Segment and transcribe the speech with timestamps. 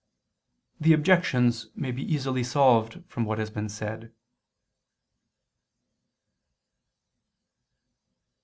[0.79, 4.11] The objections may be easily solved from what has been said.